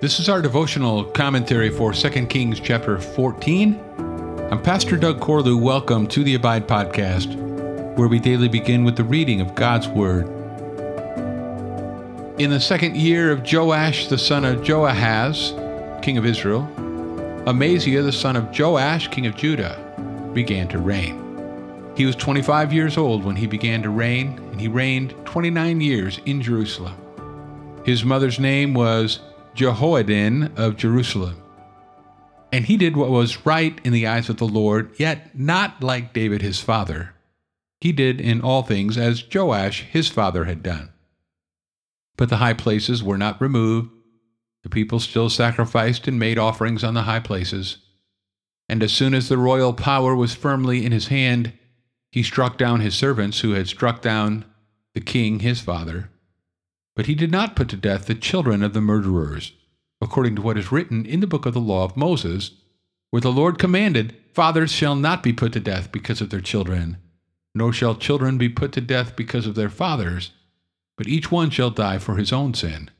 [0.00, 3.76] This is our devotional commentary for 2 Kings chapter 14.
[4.48, 5.60] I'm Pastor Doug Corlew.
[5.60, 7.34] Welcome to the Abide Podcast,
[7.96, 10.28] where we daily begin with the reading of God's Word.
[12.38, 16.62] In the second year of Joash the son of Joahaz, king of Israel,
[17.48, 21.24] Amaziah the son of Joash, king of Judah, began to reign.
[21.96, 26.20] He was 25 years old when he began to reign, and he reigned 29 years
[26.24, 26.94] in Jerusalem.
[27.82, 29.18] His mother's name was
[29.58, 31.34] Jehoaddin of Jerusalem.
[32.52, 36.12] And he did what was right in the eyes of the Lord, yet not like
[36.12, 37.14] David his father.
[37.80, 40.90] He did in all things as Joash his father had done.
[42.16, 43.90] But the high places were not removed.
[44.62, 47.78] The people still sacrificed and made offerings on the high places.
[48.68, 51.52] And as soon as the royal power was firmly in his hand,
[52.12, 54.44] he struck down his servants who had struck down
[54.94, 56.10] the king his father
[56.98, 59.52] but he did not put to death the children of the murderers,
[60.00, 62.50] according to what is written in the book of the law of Moses,
[63.10, 66.96] where the Lord commanded, Fathers shall not be put to death because of their children,
[67.54, 70.32] nor shall children be put to death because of their fathers,
[70.96, 72.90] but each one shall die for his own sin.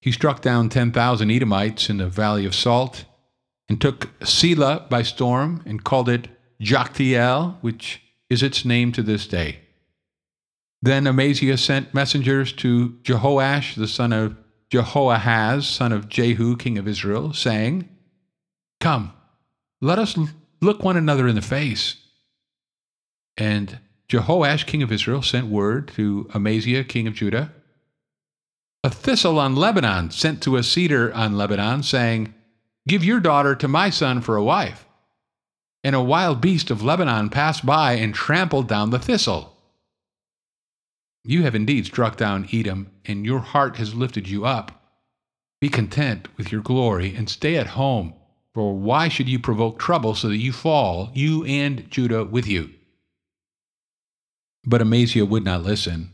[0.00, 3.04] He struck down ten thousand Edomites in the valley of Salt,
[3.68, 6.28] and took Selah by storm, and called it
[6.62, 9.67] Joktheel, which is its name to this day.
[10.80, 14.36] Then Amaziah sent messengers to Jehoash, the son of
[14.70, 17.88] Jehoahaz, son of Jehu, king of Israel, saying,
[18.80, 19.12] Come,
[19.80, 20.16] let us
[20.60, 21.96] look one another in the face.
[23.36, 27.52] And Jehoash, king of Israel, sent word to Amaziah, king of Judah,
[28.84, 32.34] A thistle on Lebanon sent to a cedar on Lebanon, saying,
[32.86, 34.86] Give your daughter to my son for a wife.
[35.82, 39.57] And a wild beast of Lebanon passed by and trampled down the thistle.
[41.24, 44.72] You have indeed struck down Edom, and your heart has lifted you up.
[45.60, 48.14] Be content with your glory and stay at home,
[48.54, 52.70] for why should you provoke trouble so that you fall, you and Judah with you?
[54.64, 56.12] But Amaziah would not listen.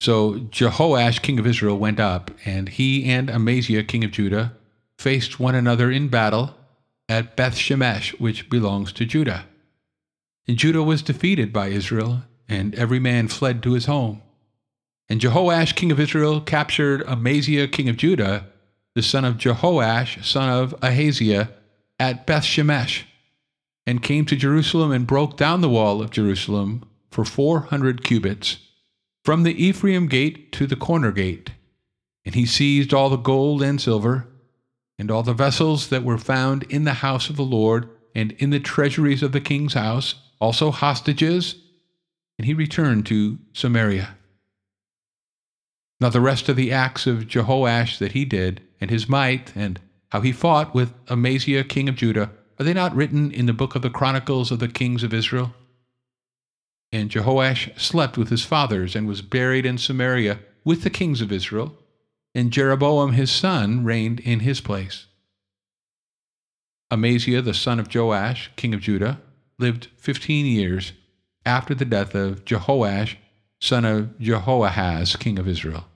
[0.00, 4.56] So Jehoash, king of Israel, went up, and he and Amaziah, king of Judah,
[4.98, 6.54] faced one another in battle
[7.08, 9.46] at Beth Shemesh, which belongs to Judah.
[10.46, 14.22] And Judah was defeated by Israel, and every man fled to his home.
[15.08, 18.46] And Jehoash, king of Israel, captured Amaziah, king of Judah,
[18.94, 21.50] the son of Jehoash, son of Ahaziah,
[21.98, 23.02] at Beth Shemesh,
[23.86, 28.58] and came to Jerusalem and broke down the wall of Jerusalem for four hundred cubits,
[29.24, 31.50] from the Ephraim gate to the corner gate.
[32.24, 34.26] And he seized all the gold and silver,
[34.98, 38.50] and all the vessels that were found in the house of the Lord and in
[38.50, 41.56] the treasuries of the king's house, also hostages
[42.38, 44.16] and he returned to Samaria.
[46.00, 49.80] Now, the rest of the acts of Jehoash that he did, and his might, and
[50.10, 53.74] how he fought with Amaziah, king of Judah, are they not written in the book
[53.74, 55.54] of the Chronicles of the kings of Israel?
[56.92, 61.32] And Jehoash slept with his fathers and was buried in Samaria with the kings of
[61.32, 61.76] Israel,
[62.34, 65.06] and Jeroboam his son reigned in his place.
[66.90, 69.20] Amaziah, the son of Joash, king of Judah,
[69.58, 70.92] lived fifteen years
[71.46, 73.16] after the death of Jehoash,
[73.60, 75.86] son of Jehoahaz, king of Israel.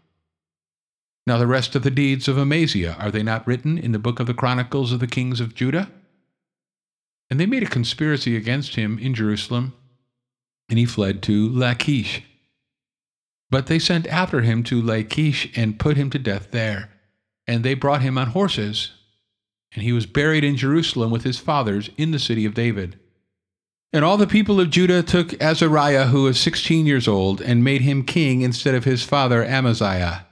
[1.27, 4.19] Now, the rest of the deeds of Amaziah, are they not written in the book
[4.19, 5.91] of the Chronicles of the kings of Judah?
[7.31, 9.75] And they made a conspiracy against him in Jerusalem,
[10.71, 12.23] and he fled to Lachish.
[13.51, 16.91] But they sent after him to Lachish and put him to death there.
[17.47, 18.93] And they brought him on horses,
[19.75, 22.99] and he was buried in Jerusalem with his fathers in the city of David.
[23.93, 27.81] And all the people of Judah took Azariah, who was sixteen years old, and made
[27.81, 30.27] him king instead of his father Amaziah.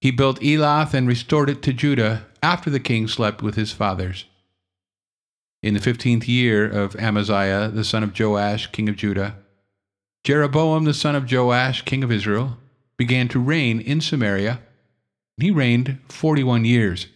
[0.00, 4.26] He built Elath and restored it to Judah after the king slept with his fathers.
[5.62, 9.36] In the fifteenth year of Amaziah, the son of Joash, king of Judah,
[10.24, 12.58] Jeroboam, the son of Joash, king of Israel,
[12.98, 14.60] began to reign in Samaria.
[15.38, 17.06] And he reigned forty one years.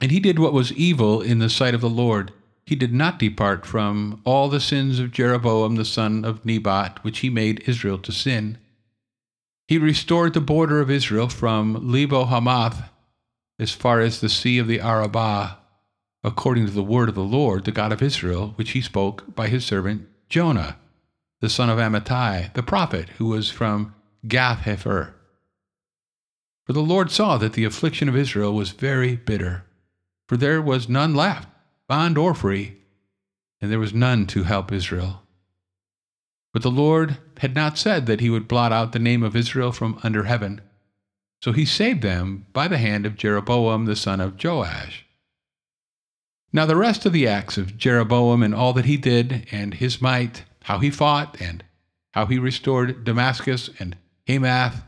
[0.00, 2.32] And he did what was evil in the sight of the Lord
[2.66, 7.20] he did not depart from all the sins of Jeroboam the son of Nebat, which
[7.20, 8.58] he made Israel to sin.
[9.68, 12.90] He restored the border of Israel from Lebo Hamath
[13.58, 15.58] as far as the sea of the Arabah,
[16.24, 19.46] according to the word of the Lord, the God of Israel, which he spoke by
[19.46, 20.76] his servant Jonah,
[21.40, 23.94] the son of Amittai, the prophet, who was from
[24.26, 25.12] Gath Hepher.
[26.66, 29.64] For the Lord saw that the affliction of Israel was very bitter,
[30.28, 31.48] for there was none left
[31.88, 32.76] bond or free,
[33.60, 35.22] and there was none to help Israel.
[36.52, 39.72] But the Lord had not said that he would blot out the name of Israel
[39.72, 40.60] from under heaven.
[41.42, 45.04] So he saved them by the hand of Jeroboam the son of Joash.
[46.52, 50.00] Now, the rest of the acts of Jeroboam and all that he did, and his
[50.00, 51.62] might, how he fought, and
[52.12, 53.96] how he restored Damascus and
[54.26, 54.82] Hamath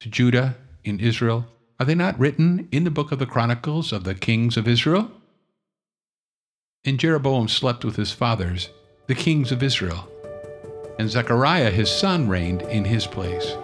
[0.00, 1.46] to Judah in Israel,
[1.78, 5.10] are they not written in the book of the Chronicles of the kings of Israel?
[6.86, 8.68] And Jeroboam slept with his fathers,
[9.06, 10.06] the kings of Israel,
[10.98, 13.54] and Zechariah his son reigned in his place.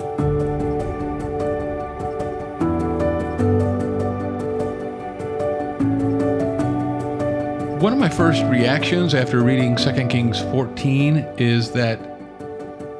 [7.82, 12.00] One of my first reactions after reading 2 Kings 14 is that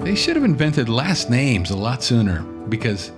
[0.00, 3.10] they should have invented last names a lot sooner because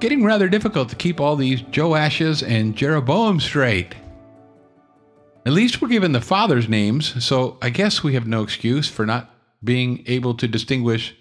[0.00, 3.94] getting rather difficult to keep all these Joashes and Jeroboam straight.
[5.46, 9.06] At least we're given the fathers' names, so I guess we have no excuse for
[9.06, 9.30] not
[9.62, 11.14] being able to distinguish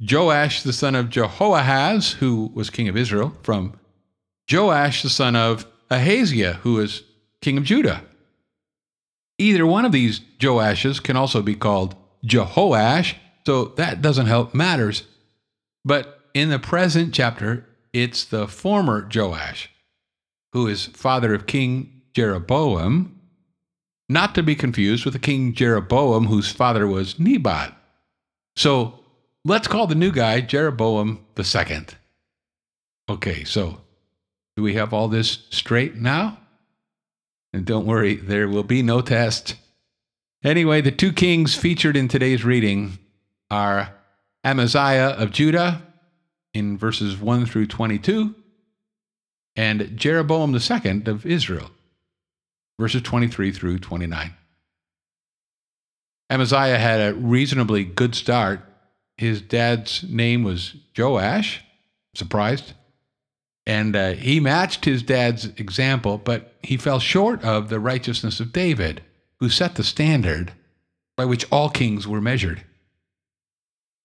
[0.00, 3.76] Joash the son of Jehoahaz, who was king of Israel, from
[4.50, 7.02] Joash the son of Ahaziah, who was
[7.42, 8.04] king of Judah.
[9.38, 15.02] Either one of these Joashes can also be called Jehoash, so that doesn't help matters.
[15.84, 19.68] But in the present chapter, it's the former Joash,
[20.52, 23.17] who is father of King Jeroboam,
[24.08, 27.76] not to be confused with the King Jeroboam whose father was Nebat.
[28.56, 29.00] So
[29.44, 31.96] let's call the new guy Jeroboam the second.
[33.08, 33.80] Okay, so
[34.56, 36.38] do we have all this straight now?
[37.52, 39.54] And don't worry, there will be no test.
[40.44, 42.98] Anyway, the two kings featured in today's reading
[43.50, 43.94] are
[44.44, 45.82] Amaziah of Judah
[46.54, 48.34] in verses 1 through 22
[49.56, 51.70] and Jeroboam II of Israel,
[52.78, 54.34] verses 23 through 29.
[56.30, 58.60] Amaziah had a reasonably good start.
[59.16, 61.62] His dad's name was Joash,
[62.14, 62.74] surprised.
[63.66, 68.52] And uh, he matched his dad's example, but he fell short of the righteousness of
[68.52, 69.02] David,
[69.40, 70.52] who set the standard
[71.16, 72.64] by which all kings were measured.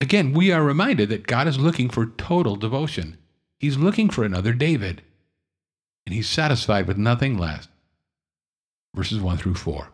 [0.02, 3.18] Again, we are reminded that God is looking for total devotion.
[3.58, 5.02] He's looking for another David,
[6.06, 7.70] and he's satisfied with nothing less.
[8.96, 9.90] Verses 1 through 4.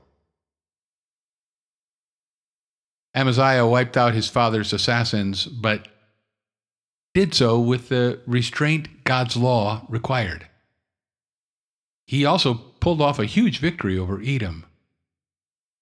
[3.15, 5.87] Amaziah wiped out his father's assassins, but
[7.13, 10.47] did so with the restraint God's law required.
[12.05, 14.65] He also pulled off a huge victory over Edom.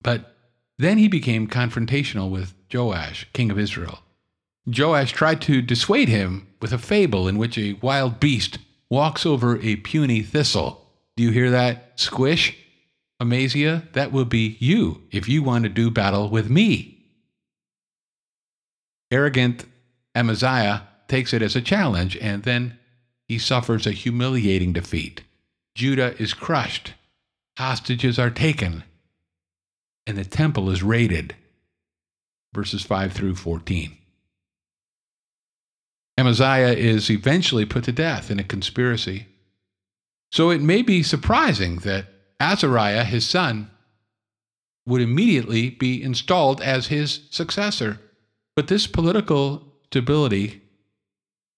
[0.01, 0.35] But
[0.77, 3.99] then he became confrontational with Joash, king of Israel.
[4.65, 8.59] Joash tried to dissuade him with a fable in which a wild beast
[8.89, 10.85] walks over a puny thistle.
[11.15, 12.57] Do you hear that squish?
[13.19, 17.05] Amaziah, that will be you if you want to do battle with me.
[19.11, 19.65] Arrogant
[20.13, 22.77] Amaziah takes it as a challenge, and then
[23.27, 25.23] he suffers a humiliating defeat.
[25.75, 26.93] Judah is crushed,
[27.57, 28.83] hostages are taken,
[30.05, 31.35] and the temple is raided.
[32.53, 33.97] Verses 5 through 14.
[36.17, 39.27] Amaziah is eventually put to death in a conspiracy.
[40.31, 42.05] So it may be surprising that
[42.39, 43.69] Azariah, his son,
[44.85, 47.99] would immediately be installed as his successor.
[48.55, 50.61] But this political stability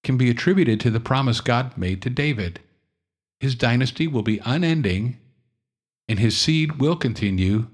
[0.03, 2.59] can be attributed to the promise God made to David.
[3.39, 5.17] His dynasty will be unending,
[6.07, 7.67] and his seed will continue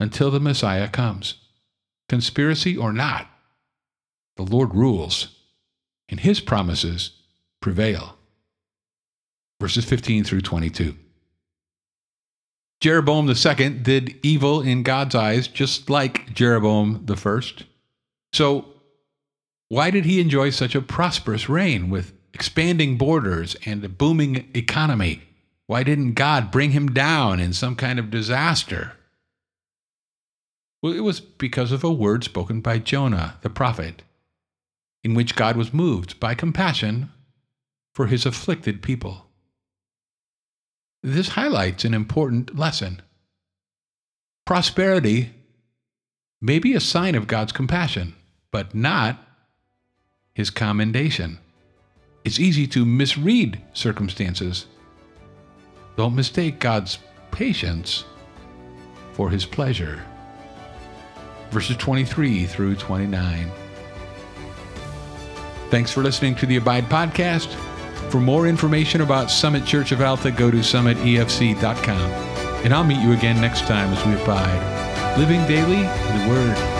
[0.00, 1.34] until the Messiah comes.
[2.08, 3.28] Conspiracy or not,
[4.36, 5.36] the Lord rules,
[6.08, 7.12] and his promises
[7.60, 8.16] prevail.
[9.60, 10.96] Verses 15 through 22.
[12.80, 17.64] Jeroboam II did evil in God's eyes, just like Jeroboam first.
[18.32, 18.66] So
[19.68, 25.22] why did he enjoy such a prosperous reign with expanding borders and a booming economy?
[25.66, 28.92] Why didn't God bring him down in some kind of disaster?
[30.82, 34.02] Well, it was because of a word spoken by Jonah, the prophet,
[35.02, 37.10] in which God was moved by compassion
[37.94, 39.25] for his afflicted people.
[41.02, 43.00] This highlights an important lesson.
[44.44, 45.30] Prosperity
[46.40, 48.14] may be a sign of God's compassion,
[48.50, 49.18] but not
[50.34, 51.38] his commendation.
[52.24, 54.66] It's easy to misread circumstances.
[55.96, 56.98] Don't mistake God's
[57.30, 58.04] patience
[59.12, 60.02] for his pleasure.
[61.50, 63.50] Verses 23 through 29.
[65.70, 67.56] Thanks for listening to the Abide Podcast.
[68.10, 72.10] For more information about Summit Church of Alta, go to summitefc.com.
[72.64, 76.75] And I'll meet you again next time as we abide, living daily in the Word.